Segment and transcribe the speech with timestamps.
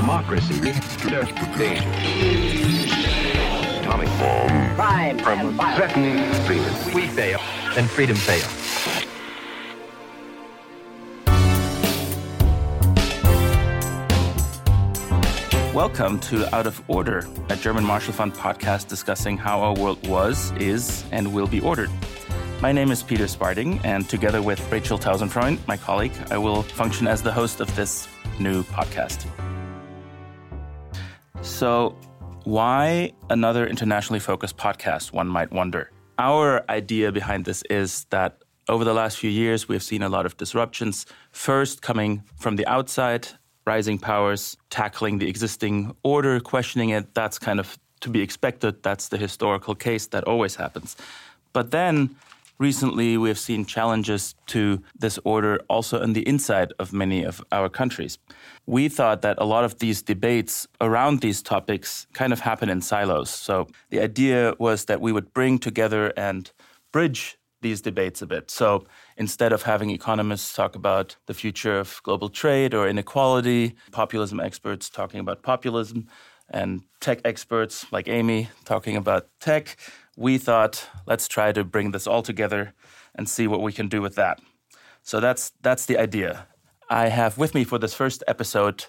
[0.00, 1.20] democracy, danger,
[3.80, 6.94] atomic bomb, crime, from threatening extremism.
[6.94, 7.38] We fail,
[7.74, 8.46] then freedom fails.
[15.74, 20.50] Welcome to Out of Order, a German Marshall Fund podcast discussing how our world was,
[20.52, 21.90] is, and will be ordered.
[22.62, 27.06] My name is Peter Sparding, and together with Rachel Tausendfreund, my colleague, I will function
[27.06, 28.08] as the host of this
[28.38, 29.26] new podcast.
[31.42, 31.96] So,
[32.44, 35.90] why another internationally focused podcast, one might wonder?
[36.18, 40.08] Our idea behind this is that over the last few years, we have seen a
[40.08, 43.28] lot of disruptions, first coming from the outside,
[43.66, 47.14] rising powers tackling the existing order, questioning it.
[47.14, 48.82] That's kind of to be expected.
[48.82, 50.96] That's the historical case that always happens.
[51.52, 52.16] But then
[52.60, 57.42] recently we have seen challenges to this order also on the inside of many of
[57.50, 58.18] our countries.
[58.66, 62.82] We thought that a lot of these debates around these topics kind of happen in
[62.82, 63.30] silos.
[63.30, 66.52] So the idea was that we would bring together and
[66.92, 68.50] bridge these debates a bit.
[68.50, 68.84] So
[69.16, 74.88] instead of having economists talk about the future of global trade or inequality, populism experts
[74.88, 76.06] talking about populism,
[76.50, 79.76] and tech experts like Amy talking about tech,
[80.16, 82.74] we thought let's try to bring this all together
[83.14, 84.40] and see what we can do with that.
[85.02, 86.46] So that's that's the idea.
[86.88, 88.86] I have with me for this first episode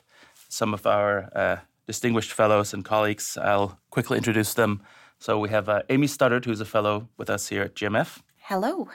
[0.50, 3.38] some of our uh, distinguished fellows and colleagues.
[3.38, 4.82] I'll quickly introduce them.
[5.20, 8.22] So we have uh, Amy Studdart, who's a fellow with us here at GMF.
[8.38, 8.90] Hello.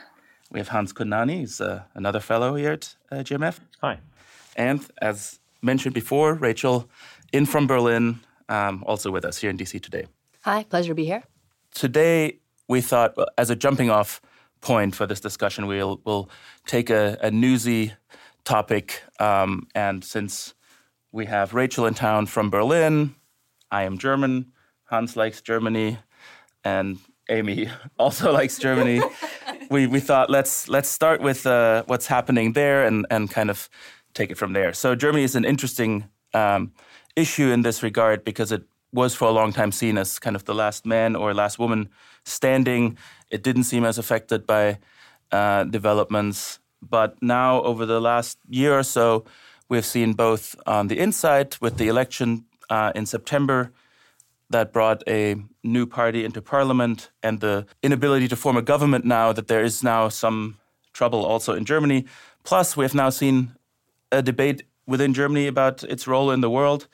[0.51, 3.59] We have Hans Kundnani, he's uh, another fellow here at uh, GMF.
[3.81, 3.99] Hi.
[4.55, 6.89] And as mentioned before, Rachel,
[7.31, 10.05] in from Berlin, um, also with us here in DC today.
[10.41, 11.23] Hi, pleasure to be here.
[11.73, 14.21] Today, we thought, well, as a jumping off
[14.61, 16.29] point for this discussion, we'll, we'll
[16.65, 17.93] take a, a newsy
[18.43, 19.03] topic.
[19.19, 20.53] Um, and since
[21.11, 23.15] we have Rachel in town from Berlin,
[23.71, 24.51] I am German,
[24.85, 25.99] Hans likes Germany,
[26.63, 26.97] and
[27.29, 27.69] Amy
[27.99, 29.01] also likes Germany.
[29.69, 33.69] we, we thought let's let's start with uh, what's happening there and, and kind of
[34.13, 34.73] take it from there.
[34.73, 36.71] So Germany is an interesting um,
[37.17, 38.63] issue in this regard because it
[38.93, 41.89] was for a long time seen as kind of the last man or last woman
[42.23, 42.97] standing.
[43.29, 44.77] It didn't seem as affected by
[45.31, 49.25] uh, developments, but now over the last year or so,
[49.67, 53.71] we've seen both on the inside with the election uh, in September
[54.49, 59.33] that brought a new party into parliament and the inability to form a government now
[59.33, 60.57] that there is now some
[60.93, 62.05] trouble also in Germany.
[62.43, 63.51] Plus, we have now seen
[64.09, 66.87] a debate within Germany about its role in the world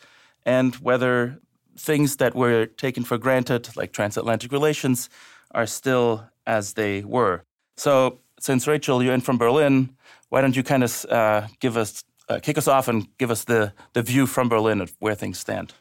[0.46, 1.40] and whether
[1.78, 5.10] things that were taken for granted, like transatlantic relations,
[5.52, 7.44] are still as they were.
[7.78, 9.96] So, since Rachel, you're in from Berlin,
[10.30, 13.46] why don't you kind of uh, give us, uh, kick us off and give us
[13.46, 15.74] the, the view from Berlin of where things stand?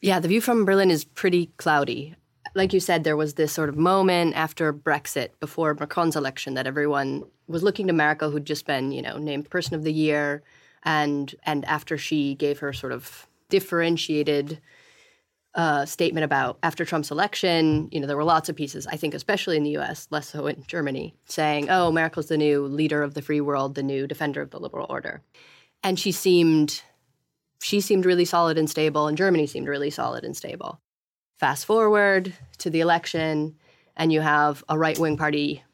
[0.00, 2.14] Yeah, the view from Berlin is pretty cloudy.
[2.54, 6.66] Like you said, there was this sort of moment after Brexit, before Macron's election, that
[6.66, 10.42] everyone was looking to Merkel, who'd just been, you know, named Person of the Year,
[10.84, 14.60] and and after she gave her sort of differentiated
[15.54, 18.86] uh, statement about after Trump's election, you know, there were lots of pieces.
[18.86, 22.66] I think, especially in the U.S., less so in Germany, saying, "Oh, Merkel's the new
[22.66, 25.22] leader of the free world, the new defender of the liberal order,"
[25.82, 26.82] and she seemed
[27.60, 30.80] she seemed really solid and stable, and Germany seemed really solid and stable.
[31.38, 33.56] Fast forward to the election,
[33.96, 35.64] and you have a right wing party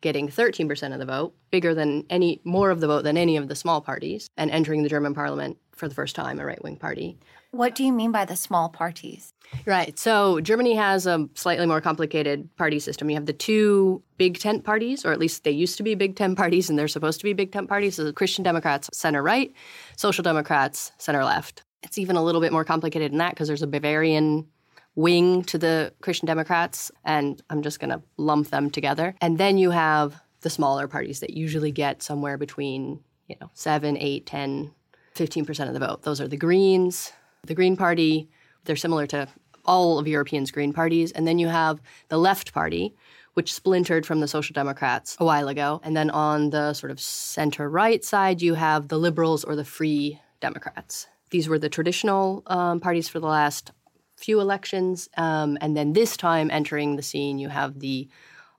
[0.00, 3.48] getting 13% of the vote, bigger than any, more of the vote than any of
[3.48, 6.76] the small parties, and entering the German parliament for the first time, a right wing
[6.76, 7.18] party.
[7.50, 9.32] What do you mean by the small parties?
[9.66, 9.98] Right.
[9.98, 13.10] So Germany has a slightly more complicated party system.
[13.10, 16.14] You have the two big tent parties, or at least they used to be big
[16.14, 17.96] tent parties, and they're supposed to be big tent parties.
[17.96, 19.52] So the Christian Democrats, center right,
[19.96, 21.64] Social Democrats, center left.
[21.82, 24.46] It's even a little bit more complicated than that because there's a Bavarian
[24.94, 29.14] wing to the Christian Democrats, and I'm just going to lump them together.
[29.20, 33.96] And then you have the smaller parties that usually get somewhere between, you know, 7,
[33.96, 34.70] 8, 10,
[35.14, 36.02] 15% of the vote.
[36.02, 37.12] Those are the Greens,
[37.46, 38.28] the Green Party,
[38.64, 39.28] they're similar to
[39.64, 41.12] all of Europeans' Green parties.
[41.12, 42.94] And then you have the Left Party,
[43.34, 45.80] which splintered from the Social Democrats a while ago.
[45.84, 49.64] And then on the sort of center right side, you have the Liberals or the
[49.64, 51.06] Free Democrats.
[51.30, 53.72] These were the traditional um, parties for the last
[54.16, 55.08] few elections.
[55.16, 58.08] Um, and then this time entering the scene, you have the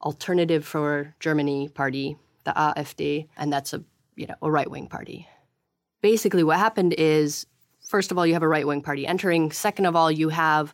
[0.01, 3.83] Alternative for Germany party, the AfD, and that's a
[4.15, 5.27] you know a right wing party.
[6.01, 7.45] Basically, what happened is
[7.87, 9.51] first of all, you have a right wing party entering.
[9.51, 10.73] Second of all, you have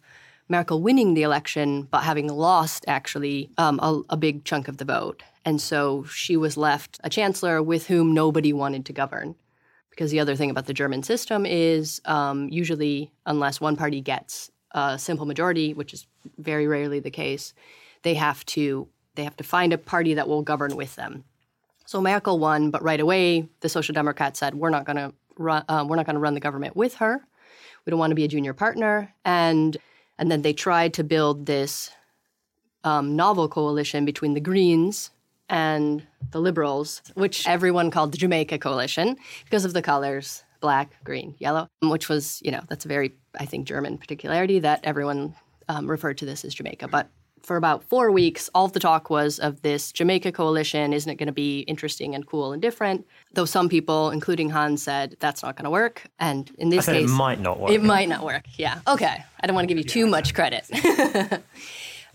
[0.50, 4.86] Merkel winning the election, but having lost actually um, a, a big chunk of the
[4.86, 5.24] vote.
[5.44, 9.36] And so she was left a chancellor with whom nobody wanted to govern
[9.90, 14.52] because the other thing about the German system is um, usually, unless one party gets
[14.72, 16.06] a simple majority, which is
[16.38, 17.54] very rarely the case,
[18.04, 21.24] they have to they have to find a party that will govern with them.
[21.88, 25.64] So Merkel won, but right away the Social Democrats said we're not going to run
[25.70, 27.26] uh, we're not going to run the government with her.
[27.86, 29.78] We don't want to be a junior partner, and
[30.20, 31.90] and then they tried to build this
[32.84, 35.12] um, novel coalition between the Greens
[35.48, 41.36] and the Liberals, which everyone called the Jamaica Coalition because of the colors black, green,
[41.38, 45.36] yellow, which was, you know, that's a very, I think, German particularity that everyone
[45.70, 46.88] um, referred to this as Jamaica.
[46.88, 47.10] But
[47.44, 50.94] for about four weeks, all of the talk was of this Jamaica coalition.
[50.94, 53.06] Isn't it going to be interesting and cool and different?
[53.34, 56.08] Though some people, including Han, said that's not going to work.
[56.20, 57.72] And in this case, it might not work.
[57.72, 58.46] It might not work.
[58.58, 58.80] Yeah.
[58.88, 59.24] Okay.
[59.42, 60.70] I don't want to give you too much credit.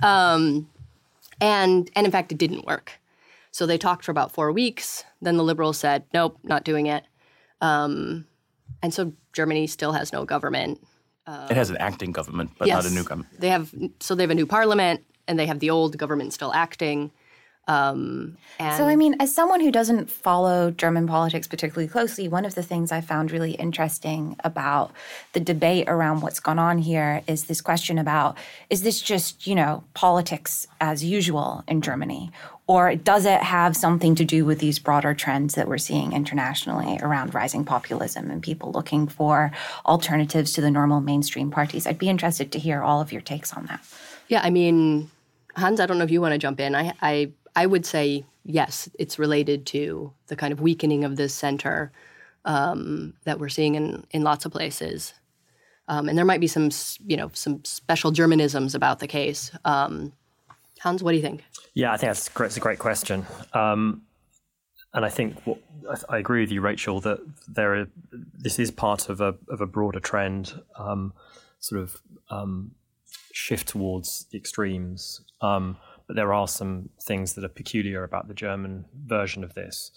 [0.02, 0.68] um,
[1.40, 2.92] and and in fact, it didn't work.
[3.50, 5.04] So they talked for about four weeks.
[5.20, 7.04] Then the liberals said, "Nope, not doing it."
[7.60, 8.26] Um,
[8.82, 10.80] and so Germany still has no government.
[11.26, 13.40] it has an acting government, but not a new government.
[13.40, 16.52] They have so they have a new parliament, and they have the old government still
[16.52, 17.10] acting.
[17.68, 22.44] Um, and So, I mean, as someone who doesn't follow German politics particularly closely, one
[22.44, 24.92] of the things I found really interesting about
[25.32, 28.36] the debate around what's gone on here is this question about
[28.68, 32.30] is this just, you know, politics as usual in Germany?
[32.66, 36.98] Or does it have something to do with these broader trends that we're seeing internationally
[37.00, 39.52] around rising populism and people looking for
[39.84, 41.86] alternatives to the normal mainstream parties?
[41.86, 43.80] I'd be interested to hear all of your takes on that.
[44.28, 45.10] Yeah, I mean,
[45.56, 46.74] Hans, I don't know if you want to jump in.
[46.74, 51.34] I, I, I would say yes, it's related to the kind of weakening of this
[51.34, 51.92] center
[52.44, 55.14] um, that we're seeing in, in lots of places.
[55.88, 56.70] Um, and there might be some,
[57.06, 59.50] you know, some special Germanisms about the case.
[59.64, 60.12] Um,
[60.80, 61.44] Hans, what do you think?
[61.74, 64.02] Yeah, I think that's a great question, um,
[64.92, 65.58] and I think what,
[65.88, 69.60] I, I agree with you, Rachel, that there are, this is part of a of
[69.60, 71.12] a broader trend, um,
[71.60, 72.72] sort of um,
[73.32, 75.22] shift towards the extremes.
[75.40, 75.76] Um,
[76.06, 79.90] but there are some things that are peculiar about the German version of this.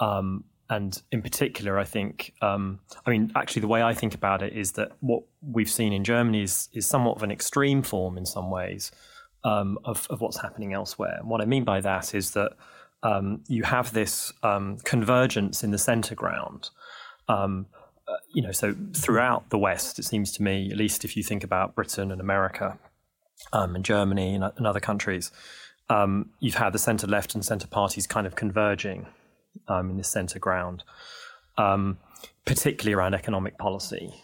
[0.00, 4.42] Um, and in particular, I think, um, I mean, actually, the way I think about
[4.42, 8.16] it is that what we've seen in Germany is, is somewhat of an extreme form
[8.16, 8.90] in some ways
[9.44, 11.16] um, of, of what's happening elsewhere.
[11.18, 12.52] And what I mean by that is that
[13.02, 16.70] um, you have this um, convergence in the centre ground.
[17.28, 17.66] Um,
[18.32, 21.44] you know, so throughout the West, it seems to me, at least if you think
[21.44, 22.78] about Britain and America
[23.52, 25.30] um, and Germany and, and other countries,
[25.88, 29.06] um, you've had the centre left and centre parties kind of converging
[29.68, 30.84] um, in this centre ground,
[31.58, 31.98] um,
[32.44, 34.14] particularly around economic policy.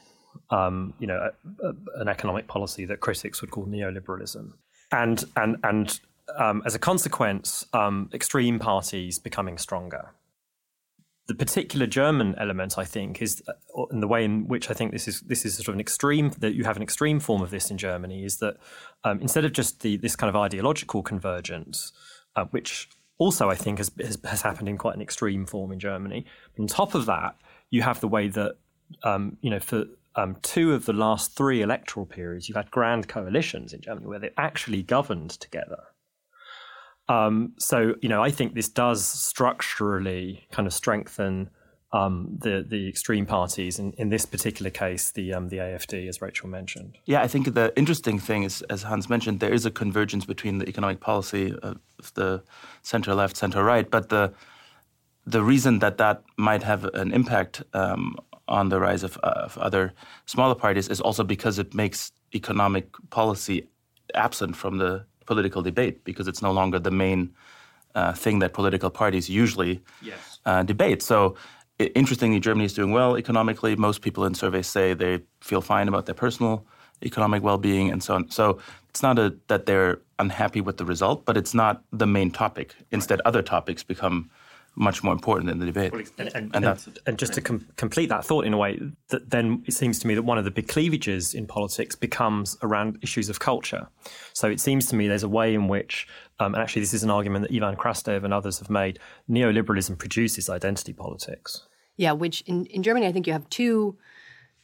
[0.51, 4.53] Um, you know, a, a, an economic policy that critics would call neoliberalism,
[4.93, 6.01] and and and
[6.37, 7.67] um, as a consequence,
[8.15, 10.13] extreme parties becoming stronger.
[11.29, 14.93] The particular German element, I think, is uh, in the way in which I think
[14.93, 17.51] this is this is sort of an extreme that you have an extreme form of
[17.51, 18.57] this in Germany is that
[19.05, 21.93] um, instead of just the this kind of ideological convergence,
[22.35, 22.89] uh, which
[23.19, 26.25] also I think has, has has happened in quite an extreme form in Germany.
[26.59, 27.37] On top of that,
[27.71, 28.57] you have the way that
[29.05, 29.85] um, you know for
[30.17, 34.19] um, two of the last three electoral periods, you've had grand coalitions in Germany where
[34.19, 35.79] they actually governed together.
[37.09, 41.51] Um, so you know, I think this does structurally kind of strengthen
[41.93, 43.79] um, the the extreme parties.
[43.79, 46.99] In, in this particular case, the um, the AFD, as Rachel mentioned.
[47.07, 50.59] Yeah, I think the interesting thing is, as Hans mentioned, there is a convergence between
[50.59, 51.79] the economic policy of
[52.15, 52.43] the
[52.83, 53.91] center left, center right.
[53.91, 54.35] But the
[55.27, 58.17] the reason that that might have an impact um,
[58.49, 59.93] on the rise of, uh, of other
[60.25, 63.69] smaller parties is also because it makes economic policy
[64.15, 67.21] absent from the political debate because it's no longer the main
[67.99, 69.75] uh, thing that political parties usually
[70.51, 71.01] uh, debate.
[71.13, 71.17] So,
[71.83, 73.73] i- interestingly, Germany is doing well economically.
[73.89, 75.15] Most people in surveys say they
[75.51, 76.55] feel fine about their personal
[77.11, 78.23] economic well-being and so on.
[78.39, 78.45] So,
[78.91, 82.69] it's not a, that they're unhappy with the result, but it's not the main topic.
[82.91, 84.17] Instead, other topics become
[84.79, 85.93] much more important than the debate.
[86.19, 89.31] And, and, And and, and just to com- complete that thought in a way, that
[89.31, 92.99] then it seems to me that one of the big cleavages in politics becomes around
[93.03, 93.89] issues of culture.
[94.33, 96.07] So it seems to me there's a way in which,
[96.39, 99.99] um, and actually this is an argument that Ivan Krastev and others have made, neoliberalism
[99.99, 101.67] produces identity politics.
[101.97, 103.99] Yeah, which in, in Germany, I think you have two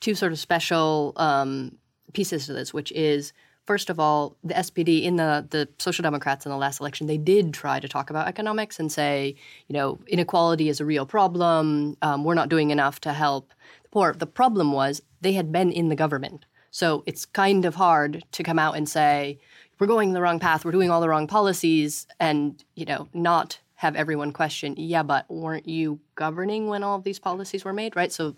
[0.01, 1.79] two sort of special um,
[2.13, 3.33] pieces to this, which is
[3.67, 7.17] first of all, the SPD in the the Social Democrats in the last election, they
[7.17, 9.35] did try to talk about economics and say,
[9.69, 11.97] you know, inequality is a real problem.
[12.03, 13.53] Um, we're not doing enough to help
[13.83, 14.13] the poor.
[14.13, 18.43] The problem was they had been in the government, so it's kind of hard to
[18.43, 19.39] come out and say
[19.79, 23.59] we're going the wrong path, we're doing all the wrong policies, and you know, not
[23.77, 27.97] have everyone question, yeah, but weren't you governing when all of these policies were made,
[27.97, 28.13] right?
[28.13, 28.37] So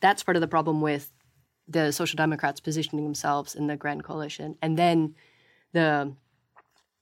[0.00, 1.10] that's part of the problem with
[1.68, 4.56] the Social Democrats positioning themselves in the Grand Coalition.
[4.60, 5.14] And then
[5.72, 6.14] the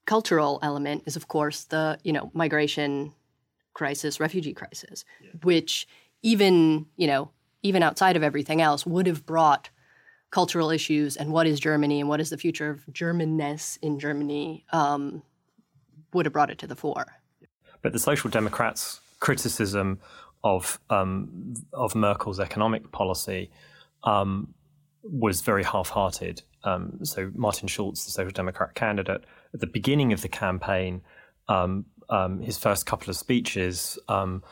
[0.07, 3.13] cultural element is, of course, the you know migration
[3.75, 5.05] crisis, refugee crisis,
[5.43, 5.87] which
[6.23, 7.31] even you know
[7.63, 9.71] even outside of everything else would have brought
[10.31, 14.65] cultural issues and what is Germany and what is the future of Germanness in Germany
[14.73, 15.23] um,
[16.13, 17.19] would have brought it to the fore.
[17.83, 20.01] But the Social Democrats' criticism
[20.43, 23.51] of um, of Merkel's economic policy
[24.05, 24.55] um,
[25.03, 26.43] was very half-hearted.
[26.65, 31.03] Um, so Martin Schulz, the Social Democrat candidate, at the beginning of the campaign,
[31.49, 34.43] um, um, his first couple of speeches um,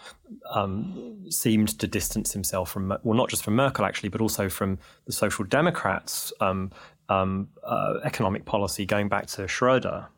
[0.55, 4.79] um, seemed to distance himself from, well, not just from Merkel actually, but also from
[5.07, 6.71] the Social Democrats' um,
[7.09, 10.09] um, uh, economic policy going back to Schroeder.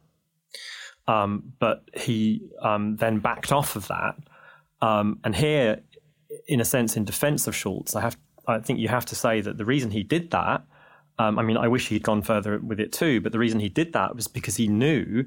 [1.09, 4.15] Um, but he then backed off of that.
[4.81, 5.83] and here,
[6.47, 9.41] in a sense, in defense of Schulz, I have, I think you have to say
[9.41, 10.65] that the reason he did that
[11.19, 13.69] um, I mean, I wish he'd gone further with it too, but the reason he
[13.69, 15.25] did that was because he knew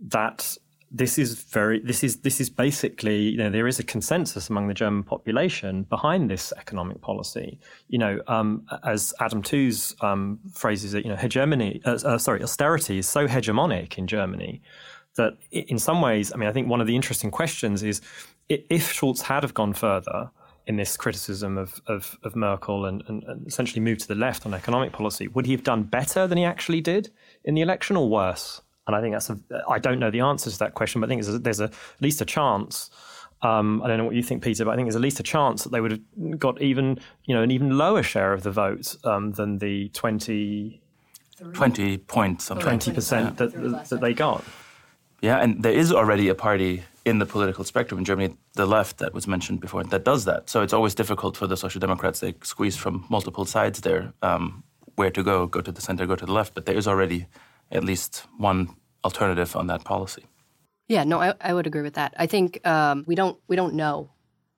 [0.00, 0.56] that
[0.90, 4.68] this is very this is this is basically you know there is a consensus among
[4.68, 7.58] the German population behind this economic policy.
[7.88, 11.80] You know, um, as Adam Tooze um, phrases it, you know, hegemony.
[11.84, 14.62] Uh, uh, sorry, austerity is so hegemonic in Germany
[15.16, 18.00] that in some ways, I mean, I think one of the interesting questions is
[18.48, 20.30] if Schulz had have gone further
[20.66, 24.46] in this criticism of, of, of Merkel and, and, and, essentially moved to the left
[24.46, 27.10] on economic policy, would he have done better than he actually did
[27.44, 28.62] in the election or worse?
[28.86, 31.08] And I think that's a, I don't know the answer to that question, but I
[31.08, 32.90] think there's, a, there's a, at least a chance.
[33.42, 35.24] Um, I don't know what you think, Peter, but I think there's at least a
[35.24, 38.50] chance that they would have got even, you know, an even lower share of the
[38.50, 40.80] vote um, than the 20,
[41.52, 43.30] 20 points, 20% yeah.
[43.30, 44.42] that, that they got.
[45.20, 48.98] Yeah, and there is already a party in the political spectrum in Germany, the left
[48.98, 50.48] that was mentioned before, that does that.
[50.48, 52.20] So it's always difficult for the Social Democrats.
[52.20, 54.64] They squeeze from multiple sides there, um,
[54.96, 56.54] where to go, go to the center, go to the left.
[56.54, 57.26] But there is already
[57.70, 60.24] at least one alternative on that policy.
[60.88, 62.14] Yeah, no, I, I would agree with that.
[62.18, 64.10] I think um, we don't we don't know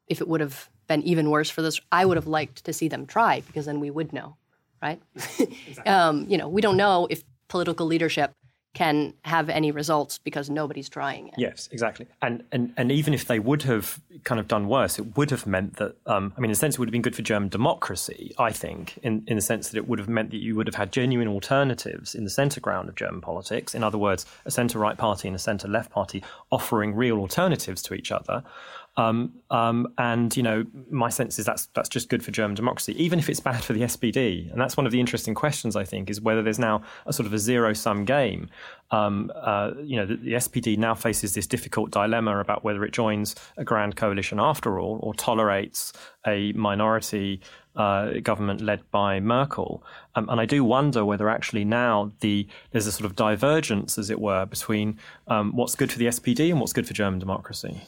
[0.09, 1.81] if it would have been even worse for this.
[1.91, 4.37] I would have liked to see them try because then we would know,
[4.83, 5.01] right?
[5.69, 5.87] Exactly.
[5.87, 8.33] um, you know, we don't know if political leadership
[8.77, 11.35] can have any results because nobody's trying it.
[11.39, 12.07] Yes, exactly.
[12.21, 15.47] And and and even if they would have kind of done worse, it would have
[15.47, 17.49] meant that um, I mean, in a sense, it would have been good for German
[17.49, 18.35] democracy.
[18.39, 20.75] I think, in in the sense that it would have meant that you would have
[20.75, 23.75] had genuine alternatives in the centre ground of German politics.
[23.75, 27.81] In other words, a centre right party and a centre left party offering real alternatives
[27.85, 28.45] to each other.
[28.99, 33.01] Um, um, and you know, my sense is that's that's just good for German democracy,
[33.03, 34.51] even if it's bad for the SPD.
[34.51, 37.27] And that's one of the interesting questions I think is whether there's now a sort
[37.27, 38.49] of a zero sum game.
[38.91, 42.93] Um, uh, you know, the, the, SPD now faces this difficult dilemma about whether it
[42.93, 45.93] joins a grand coalition after all, or tolerates
[46.25, 47.41] a minority
[47.75, 49.83] uh, government led by Merkel.
[50.15, 54.09] Um, and I do wonder whether actually now the there's a sort of divergence, as
[54.09, 57.83] it were, between um, what's good for the SPD and what's good for German democracy.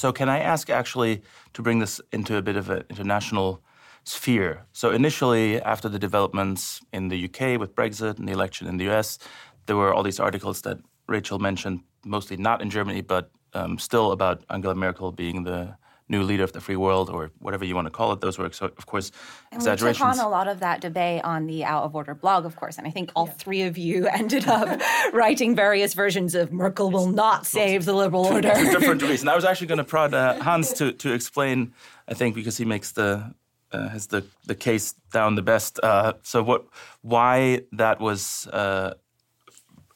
[0.00, 1.20] So, can I ask actually
[1.52, 3.62] to bring this into a bit of an international
[4.04, 4.64] sphere?
[4.72, 8.88] So, initially, after the developments in the UK with Brexit and the election in the
[8.88, 9.18] US,
[9.66, 14.12] there were all these articles that Rachel mentioned, mostly not in Germany, but um, still
[14.12, 15.76] about Angela Merkel being the
[16.10, 18.20] new leader of the free world or whatever you want to call it.
[18.20, 19.12] Those were, of course,
[19.52, 20.00] and exaggerations.
[20.00, 22.56] we took on a lot of that debate on the Out of Order blog, of
[22.56, 23.32] course, and I think all yeah.
[23.34, 24.80] three of you ended up
[25.12, 28.54] writing various versions of Merkel will not save the liberal order.
[28.54, 29.28] For different reasons.
[29.34, 31.72] I was actually going to prod uh, Hans to, to explain,
[32.08, 33.34] I think, because he makes the
[33.72, 35.78] uh, has the, the case down the best.
[35.80, 36.64] Uh, so, what,
[37.02, 38.94] why that was, uh,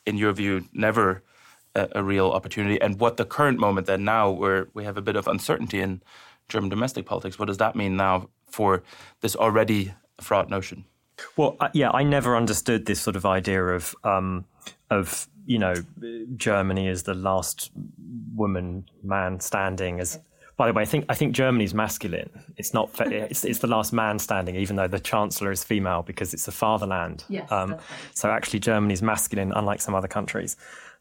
[0.07, 1.24] in your view, never
[1.75, 5.03] a, a, real opportunity, and what the current moment that now where we have a
[5.03, 6.03] bit of uncertainty in
[6.49, 8.83] German domestic politics, what does that mean now for
[9.21, 10.85] this already fraught notion?
[11.37, 14.45] Well, uh, yeah, I never understood this sort of idea of um,
[14.91, 15.75] of you know
[16.37, 17.71] Germany as the last
[18.35, 20.19] woman man standing as.
[20.57, 22.31] By the way, I think I think Germany's masculine.
[22.57, 22.91] It's not.
[23.01, 26.53] It's, it's the last man standing, even though the chancellor is female because it's the
[26.53, 27.25] fatherland.
[27.29, 27.77] Yes, um,
[28.13, 30.57] so actually, Germany's masculine, unlike some other countries.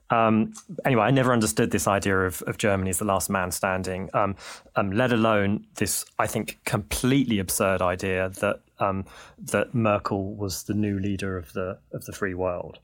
[0.10, 0.53] Um,
[0.86, 4.36] anyway, I never understood this idea of, of Germany as the last man standing, um,
[4.75, 9.05] um, let alone this, I think, completely absurd idea that um,
[9.39, 12.79] that Merkel was the new leader of the of the free world.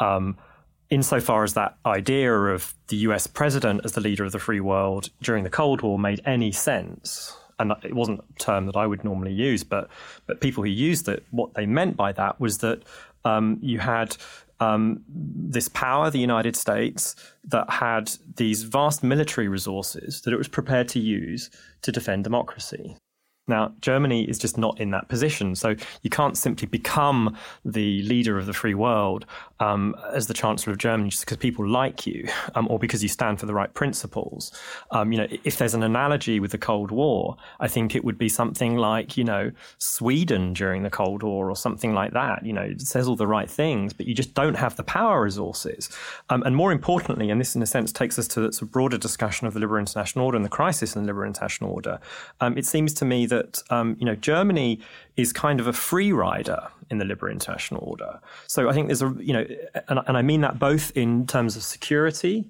[0.00, 0.36] Um,
[0.90, 3.26] insofar as that idea of the U.S.
[3.26, 7.36] president as the leader of the free world during the Cold War made any sense,
[7.58, 9.88] and it wasn't a term that I would normally use, but
[10.26, 12.82] but people who used it, what they meant by that was that
[13.24, 14.16] um, you had
[14.60, 20.48] um, this power, the United States, that had these vast military resources that it was
[20.48, 21.50] prepared to use
[21.82, 22.96] to defend democracy.
[23.48, 25.54] Now, Germany is just not in that position.
[25.54, 29.24] So you can't simply become the leader of the free world
[29.60, 33.08] um, as the Chancellor of Germany just because people like you um, or because you
[33.08, 34.52] stand for the right principles.
[34.90, 38.18] Um, you know, if there's an analogy with the Cold War, I think it would
[38.18, 42.44] be something like, you know, Sweden during the Cold War or something like that.
[42.44, 45.22] You know, it says all the right things, but you just don't have the power
[45.22, 45.88] resources.
[46.28, 49.46] Um, and more importantly, and this in a sense takes us to the broader discussion
[49.46, 51.98] of the liberal international order and the crisis in the liberal international order,
[52.40, 54.80] um, it seems to me that that um, you know Germany
[55.16, 58.20] is kind of a free rider in the liberal international order.
[58.46, 59.46] So I think there's a you know,
[59.88, 62.44] and, and I mean that both in terms of security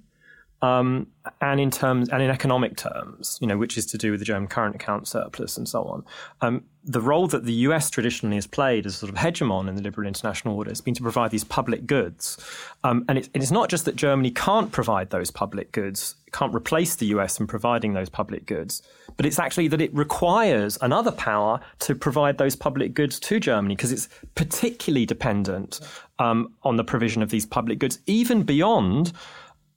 [0.62, 1.06] um,
[1.40, 4.26] and in terms and in economic terms, you know, which is to do with the
[4.26, 6.04] German current account surplus and so on.
[6.40, 9.82] Um, the role that the US traditionally has played as sort of hegemon in the
[9.82, 12.38] liberal international order has been to provide these public goods,
[12.84, 16.96] um, and it, it's not just that Germany can't provide those public goods, can't replace
[16.96, 18.82] the US in providing those public goods,
[19.16, 23.74] but it's actually that it requires another power to provide those public goods to Germany
[23.74, 25.80] because it's particularly dependent
[26.18, 29.12] um, on the provision of these public goods, even beyond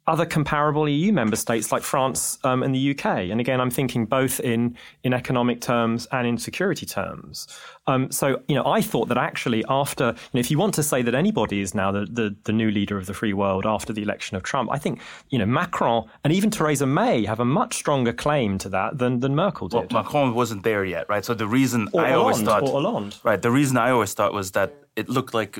[0.10, 3.06] other comparable EU member states like France um, and the UK.
[3.30, 7.48] And again, I'm thinking both in, in economic terms and in security terms.
[7.86, 10.84] Um, so, you know, I thought that actually after, you know, if you want to
[10.84, 13.94] say that anybody is now the, the, the, new leader of the free world after
[13.94, 15.00] the election of Trump, I think,
[15.30, 19.20] you know, Macron and even Theresa May have a much stronger claim to that than,
[19.20, 19.94] than Merkel did.
[19.94, 21.24] Well, Macron wasn't there yet, right?
[21.24, 23.16] So the reason or I Hollande, always thought, or Hollande.
[23.24, 25.60] right, the reason I always thought was that it looked like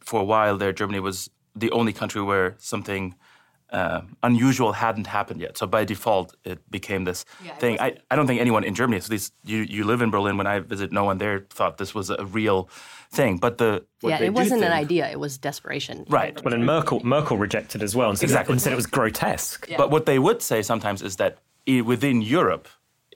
[0.00, 3.14] for a while there, Germany was the only country where something–
[3.70, 5.58] uh, unusual hadn't happened yet.
[5.58, 7.78] So by default, it became this yeah, thing.
[7.80, 10.46] I, I don't think anyone in Germany, at least you, you live in Berlin, when
[10.46, 12.68] I visit, no one there thought this was a real
[13.10, 13.38] thing.
[13.38, 16.06] But the yeah, it wasn't think, an idea; it was desperation.
[16.08, 16.42] Right.
[16.42, 18.52] Well, and Merkel Merkel rejected as well, and said, exactly.
[18.52, 19.66] and said it was grotesque.
[19.68, 19.76] Yeah.
[19.76, 22.68] But what they would say sometimes is that within Europe,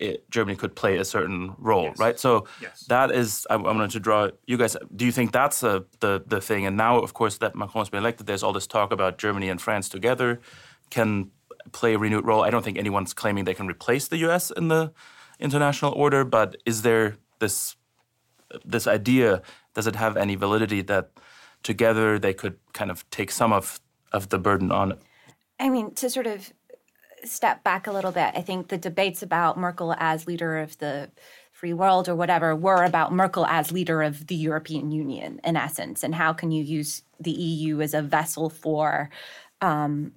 [0.02, 1.99] it, Germany could play a certain role, yes.
[1.99, 2.18] right?
[2.18, 2.85] So yes.
[2.88, 4.76] that is, I'm, I'm, going to draw you guys.
[4.94, 6.67] Do you think that's a, the the thing?
[6.67, 9.60] And now, of course, that Macron's been elected, there's all this talk about Germany and
[9.60, 10.41] France together
[10.91, 11.30] can
[11.71, 12.43] play a renewed role.
[12.43, 14.50] I don't think anyone's claiming they can replace the U.S.
[14.50, 14.93] in the
[15.38, 17.76] international order, but is there this
[18.65, 19.43] this idea?
[19.75, 21.10] Does it have any validity that
[21.62, 23.80] together they could kind of take some of
[24.12, 24.99] of the burden on it?
[25.60, 26.52] I mean, to sort of
[27.25, 31.11] step back a little bit, I think the debates about Merkel as leader of the
[31.52, 36.02] free world or whatever were about Merkel as leader of the European Union, in essence,
[36.02, 39.11] and how can you use the EU as a vessel for
[39.61, 40.13] um,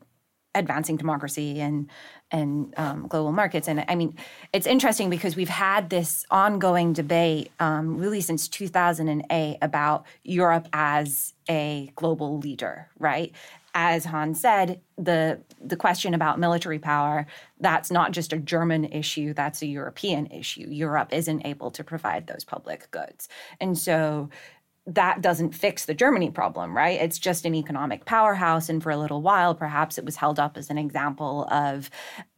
[0.56, 1.90] advancing democracy and
[2.32, 3.68] and um, global markets.
[3.68, 4.16] And I mean,
[4.52, 11.34] it's interesting because we've had this ongoing debate um, really since 2008 about Europe as
[11.48, 13.32] a global leader, right?
[13.76, 17.28] As Hans said, the the question about military power,
[17.60, 20.68] that's not just a German issue, that's a European issue.
[20.70, 23.28] Europe isn't able to provide those public goods.
[23.60, 24.30] And so
[24.88, 27.02] that doesn't fix the Germany problem, right?
[27.02, 28.70] It's just an economic powerhouse.
[28.70, 31.90] And for a little while, perhaps it was held up as an example of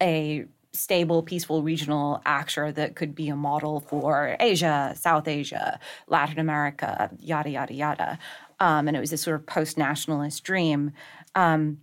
[0.02, 6.40] a stable, peaceful regional actor that could be a model for Asia, South Asia, Latin
[6.40, 8.20] America, yada, yada, yada.
[8.60, 10.92] Um, and it was this sort of post nationalist dream.
[11.36, 11.80] Um,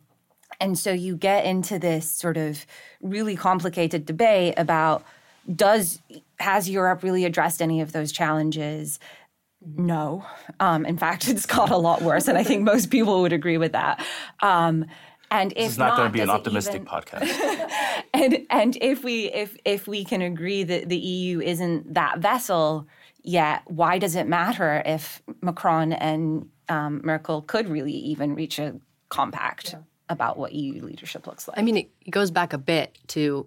[0.60, 2.66] and so you get into this sort of
[3.00, 5.04] really complicated debate about
[5.54, 6.00] does
[6.38, 8.98] has Europe really addressed any of those challenges?
[9.76, 10.24] No.
[10.60, 13.58] Um, in fact, it's got a lot worse, and I think most people would agree
[13.58, 14.04] with that.
[14.40, 14.86] Um,
[15.30, 17.70] and if this is not, not going to be an optimistic even, podcast.
[18.14, 22.86] and and if we if if we can agree that the EU isn't that vessel
[23.22, 28.76] yet, why does it matter if Macron and um, Merkel could really even reach a
[29.08, 29.80] compact yeah.
[30.08, 31.58] about what EU leadership looks like.
[31.58, 33.46] I mean, it goes back a bit to,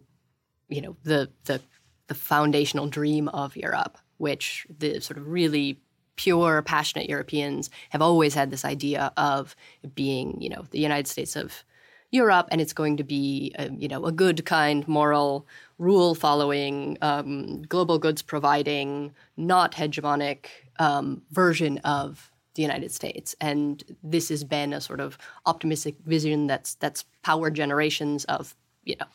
[0.70, 1.62] you know, the the
[2.08, 5.80] the foundational dream of Europe, which the sort of really
[6.16, 9.56] pure, passionate Europeans have always had this idea of
[9.96, 11.64] being, you know, the United States of
[12.12, 15.46] Europe, and it's going to be, a, you know, a good, kind, moral,
[15.78, 20.48] rule-following, um, global goods providing, not hegemonic
[20.80, 23.36] um, version of the United States.
[23.40, 28.96] And this has been a sort of optimistic vision that's that's powered generations of you
[29.00, 29.06] know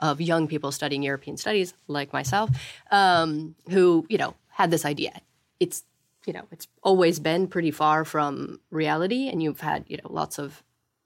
[0.00, 2.50] of young people studying European studies like myself,
[2.90, 5.22] um, who you know had this idea.
[5.60, 5.84] It's
[6.26, 10.38] you know it's always been pretty far from reality, and you've had you know lots
[10.38, 10.62] of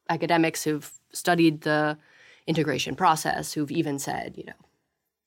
[0.09, 1.97] academics who've studied the
[2.47, 4.67] integration process who've even said you know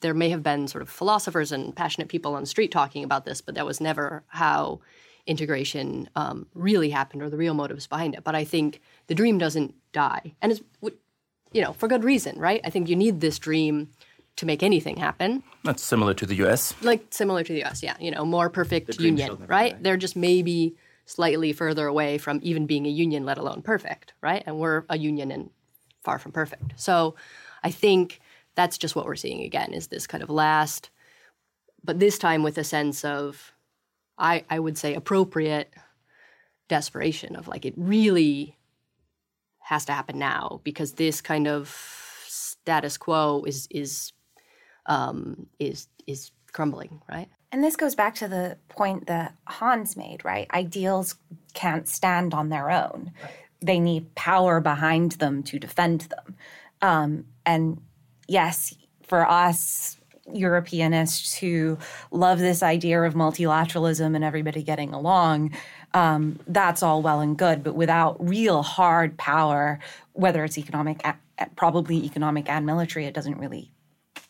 [0.02, 3.24] there may have been sort of philosophers and passionate people on the street talking about
[3.24, 4.80] this, but that was never how
[5.28, 8.24] integration um, really happened or the real motives behind it.
[8.24, 10.62] But I think the dream doesn't die, and it's
[11.52, 12.62] you know for good reason, right?
[12.64, 13.90] I think you need this dream
[14.38, 15.44] to make anything happen.
[15.64, 16.74] That's similar to the U.S.
[16.82, 17.96] Like similar to the U.S., yeah.
[18.00, 19.74] You know, more perfect dream union, right?
[19.74, 19.80] die.
[19.82, 24.44] They're just maybe slightly further away from even being a union, let alone perfect, right?
[24.46, 25.50] And we're a union and
[26.04, 26.74] far from perfect.
[26.76, 27.16] So
[27.64, 28.20] I think
[28.56, 30.90] that's just what we're seeing again is this kind of last,
[31.84, 33.54] but this time with a sense of,
[34.18, 35.74] I, I would say, appropriate
[36.68, 38.58] desperation of like it really
[39.60, 41.70] has to happen now because this kind of
[42.28, 44.14] status quo is is
[44.86, 47.30] um, is is crumbling, right?
[47.52, 50.48] And this goes back to the point that Hans made, right?
[50.54, 51.16] Ideals
[51.54, 53.12] can't stand on their own.
[53.62, 56.36] They need power behind them to defend them.
[56.82, 57.82] Um, and
[58.28, 61.78] yes, for us Europeanists who
[62.12, 65.56] love this idea of multilateralism and everybody getting along,
[65.94, 67.64] um, that's all well and good.
[67.64, 69.80] But without real hard power,
[70.14, 71.02] whether it's economic,
[71.56, 73.72] probably economic and military, it doesn't really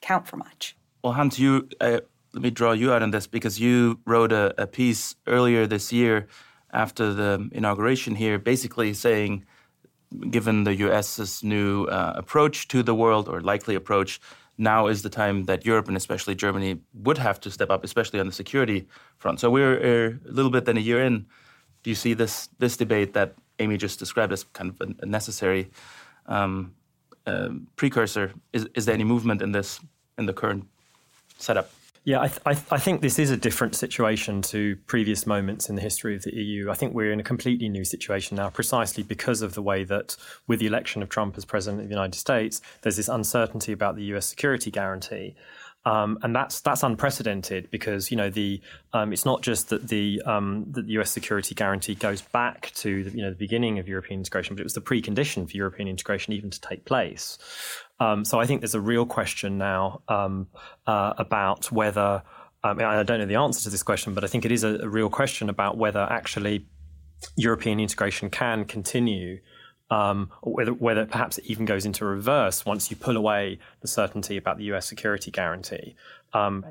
[0.02, 0.76] count for much.
[1.04, 2.00] Well, Hans, you uh,
[2.34, 5.94] let me draw you out on this because you wrote a, a piece earlier this
[5.94, 6.28] year
[6.74, 9.46] after the inauguration here, basically saying,
[10.30, 14.20] given the U.S.'s new uh, approach to the world or likely approach,
[14.58, 18.20] now is the time that Europe and especially Germany would have to step up, especially
[18.20, 18.88] on the security
[19.18, 19.40] front.
[19.40, 21.26] So we're uh, a little bit than a year in.
[21.84, 25.70] Do you see this this debate that Amy just described as kind of a, necessary
[26.28, 26.74] um,
[27.26, 28.34] um precursor?
[28.54, 29.80] Is, is there any movement in this
[30.18, 30.66] in the current
[31.38, 31.70] setup?
[32.06, 35.70] Yeah, I, th- I, th- I think this is a different situation to previous moments
[35.70, 36.70] in the history of the EU.
[36.70, 40.16] I think we're in a completely new situation now, precisely because of the way that,
[40.46, 43.96] with the election of Trump as president of the United States, there's this uncertainty about
[43.96, 45.36] the US security guarantee.
[45.86, 48.60] Um, and that's that's unprecedented because you know the
[48.94, 51.12] um, it's not just that the um, that the U.S.
[51.12, 54.64] security guarantee goes back to the, you know the beginning of European integration, but it
[54.64, 57.38] was the precondition for European integration even to take place.
[58.00, 60.48] Um, so I think there's a real question now um,
[60.86, 62.24] uh, about whether
[62.64, 64.80] um, I don't know the answer to this question, but I think it is a,
[64.80, 66.66] a real question about whether actually
[67.36, 69.40] European integration can continue
[69.92, 74.38] um, whether, whether perhaps it even goes into reverse once you pull away the certainty
[74.38, 75.96] about the US security guarantee.
[76.36, 76.66] Um,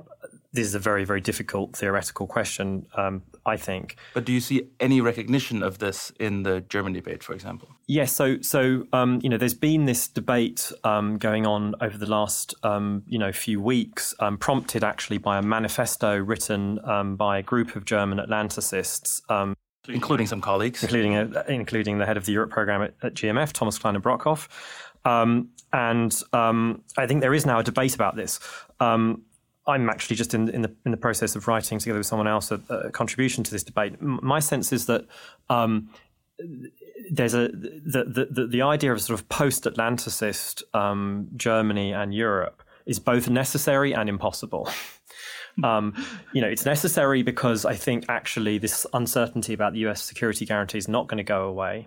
[0.53, 3.96] This is a very, very difficult theoretical question, um, I think.
[4.12, 7.68] But do you see any recognition of this in the German debate, for example?
[7.88, 12.07] Yes, so so um, you know, there's been this debate um, going on over the
[12.07, 17.38] last um, you know few weeks, um, prompted actually by a manifesto written um, by
[17.38, 19.57] a group of German Atlanticists, um,
[19.88, 20.85] Including some colleagues.
[20.85, 24.48] including a, including the head of the Europe program at, at GMF, Thomas Kleine-Brockhoff.
[25.05, 28.38] Um, and um, I think there is now a debate about this.
[28.79, 29.22] Um,
[29.66, 32.50] I'm actually just in, in the in the process of writing together with someone else
[32.50, 33.94] a, a contribution to this debate.
[34.00, 35.07] M- my sense is that
[35.48, 35.88] um,
[37.11, 42.98] there's a the, the the idea of sort of post-Atlanticist um, Germany and Europe is
[42.98, 44.68] both necessary and impossible.
[45.62, 45.94] Um,
[46.33, 50.03] you know, it's necessary because I think actually this uncertainty about the U.S.
[50.03, 51.87] security guarantee is not going to go away.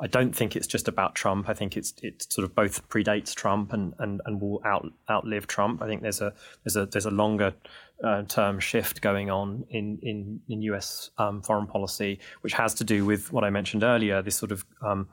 [0.00, 1.48] I don't think it's just about Trump.
[1.48, 5.46] I think it's it sort of both predates Trump and, and, and will out, outlive
[5.46, 5.82] Trump.
[5.82, 6.32] I think there's a
[6.64, 7.54] there's a there's a longer
[8.02, 11.10] uh, term shift going on in in, in U.S.
[11.18, 14.20] Um, foreign policy, which has to do with what I mentioned earlier.
[14.20, 15.08] This sort of um,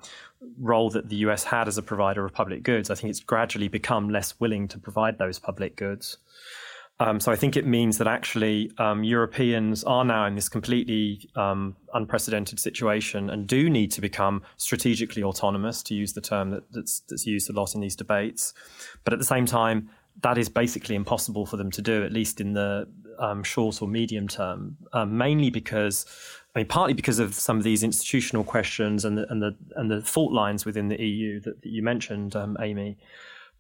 [0.60, 1.44] role that the U.S.
[1.44, 2.90] had as a provider of public goods.
[2.90, 6.18] I think it's gradually become less willing to provide those public goods.
[7.02, 11.28] Um, so I think it means that actually um, Europeans are now in this completely
[11.36, 16.72] um, unprecedented situation and do need to become strategically autonomous, to use the term that,
[16.72, 18.54] that's, that's used a lot in these debates.
[19.04, 19.90] But at the same time,
[20.22, 22.88] that is basically impossible for them to do, at least in the
[23.18, 26.06] um, short or medium term, um, mainly because.
[26.54, 29.90] I mean, partly because of some of these institutional questions and the and the and
[29.90, 32.98] the fault lines within the EU that, that you mentioned, um, Amy,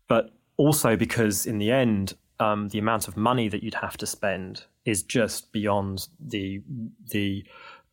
[0.09, 4.07] but also because in the end, um, the amount of money that you'd have to
[4.07, 6.61] spend is just beyond the
[7.11, 7.45] the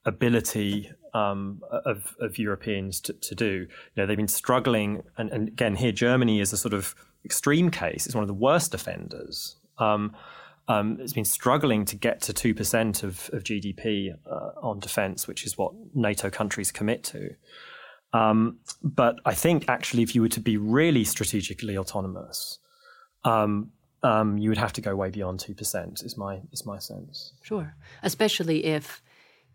[0.06, 3.66] ability um, of, of Europeans to, to do.
[3.94, 6.94] You know, they've been struggling, and, and again, here Germany is a sort of
[7.26, 8.06] extreme case.
[8.06, 9.56] It's one of the worst offenders.
[9.76, 10.16] Um,
[10.66, 15.28] um, it's been struggling to get to two percent of, of GDP uh, on defence,
[15.28, 17.34] which is what NATO countries commit to.
[18.14, 22.58] Um, but I think actually, if you were to be really strategically autonomous,
[23.24, 26.02] um, um, you would have to go way beyond two percent.
[26.02, 27.32] Is my is my sense.
[27.42, 27.74] Sure.
[28.02, 29.02] Especially if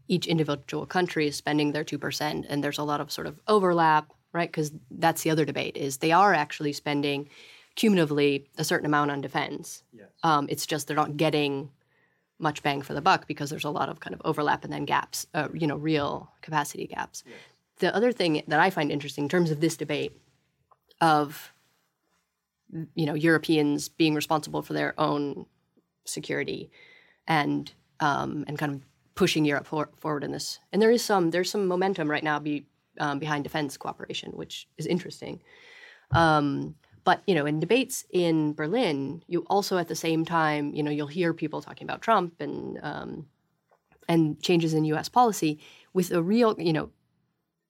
[0.08, 4.12] each individual country is spending their 2% and there's a lot of sort of overlap,
[4.34, 4.50] right?
[4.50, 7.30] Because that's the other debate is they are actually spending
[7.76, 9.84] cumulatively a certain amount on defense.
[10.24, 11.72] Um, it's just they're not getting
[12.40, 14.86] much bang for the buck because there's a lot of kind of overlap and then
[14.86, 17.24] gaps, uh, you know, real capacity gaps.
[17.80, 20.20] The other thing that I find interesting in terms of this debate
[21.00, 21.53] of
[22.96, 25.46] you know Europeans being responsible for their own
[26.06, 26.72] security
[27.28, 28.82] and um, and kind of
[29.16, 30.60] pushing Europe for, forward in this.
[30.72, 32.66] And there is some there's some momentum right now be,
[33.00, 35.42] um, behind defense cooperation, which is interesting.
[36.12, 40.84] Um, but you know, in debates in Berlin, you also at the same time, you
[40.84, 43.28] know, you'll hear people talking about Trump and um,
[44.08, 45.10] and changes in U.S.
[45.10, 45.60] policy
[45.94, 46.90] with a real, you know,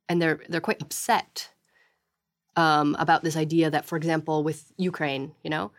[0.08, 1.50] and they're they're quite upset
[2.56, 5.72] um, about this idea that, for example, with Ukraine, you know,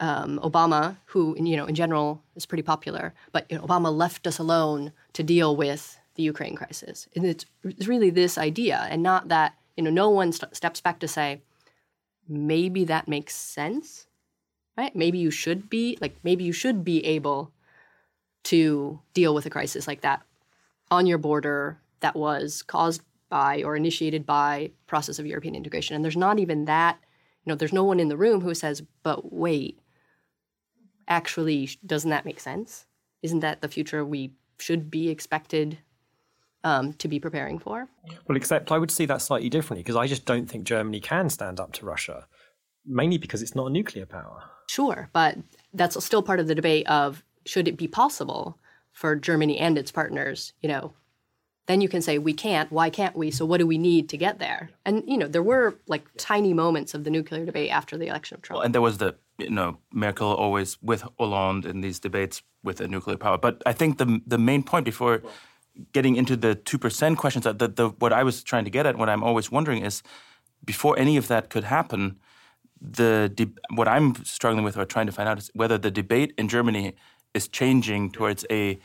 [0.00, 4.26] um, Obama, who you know in general is pretty popular, but you know, Obama left
[4.26, 9.02] us alone to deal with the Ukraine crisis, and it's, it's really this idea, and
[9.02, 11.42] not that you know no one st- steps back to say
[12.28, 14.06] maybe that makes sense,
[14.76, 14.94] right?
[14.96, 17.52] Maybe you should be like maybe you should be able
[18.44, 20.22] to deal with a crisis like that
[20.90, 23.02] on your border that was caused
[23.34, 25.96] by or initiated by process of European integration.
[25.96, 27.00] And there's not even that,
[27.44, 29.80] you know, there's no one in the room who says, but wait,
[31.08, 32.86] actually, doesn't that make sense?
[33.22, 35.78] Isn't that the future we should be expected
[36.62, 37.88] um, to be preparing for?
[38.28, 41.28] Well, except I would see that slightly differently because I just don't think Germany can
[41.28, 42.28] stand up to Russia,
[42.86, 44.44] mainly because it's not a nuclear power.
[44.68, 45.38] Sure, but
[45.72, 48.60] that's still part of the debate of should it be possible
[48.92, 50.94] for Germany and its partners, you know,
[51.66, 52.70] then you can say we can't.
[52.70, 53.30] Why can't we?
[53.30, 54.70] So what do we need to get there?
[54.84, 58.36] And you know there were like tiny moments of the nuclear debate after the election
[58.36, 58.58] of trump.
[58.58, 62.80] Well, and there was the you know merkel always with hollande in these debates with
[62.80, 63.38] a nuclear power.
[63.38, 65.22] But i think the the main point before
[65.92, 68.96] getting into the 2% questions that the, the, what i was trying to get at
[68.96, 70.02] what i'm always wondering is
[70.64, 72.16] before any of that could happen
[72.80, 76.32] the de- what i'm struggling with or trying to find out is whether the debate
[76.38, 76.94] in germany
[77.34, 78.78] is changing towards a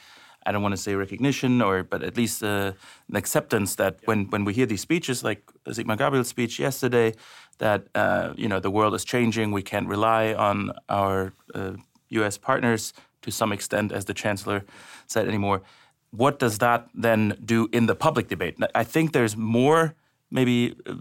[0.49, 2.71] I don't want to say recognition or, but at least uh,
[3.07, 7.13] an acceptance that when, when we hear these speeches, like Sigmar Gabriel's speech yesterday,
[7.59, 9.51] that uh, you know the world is changing.
[9.51, 11.73] We can't rely on our uh,
[12.09, 12.39] U.S.
[12.39, 14.65] partners to some extent, as the chancellor
[15.05, 15.61] said anymore.
[16.09, 18.57] What does that then do in the public debate?
[18.73, 19.93] I think there's more
[20.31, 20.95] maybe uh,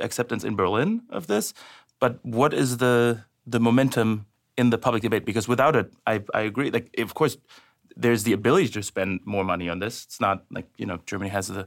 [0.00, 1.52] acceptance in Berlin of this,
[2.00, 4.24] but what is the the momentum
[4.56, 5.26] in the public debate?
[5.26, 6.70] Because without it, I, I agree.
[6.70, 7.36] Like, of course,
[7.96, 10.04] there's the ability to spend more money on this.
[10.04, 11.66] It's not like you know Germany has the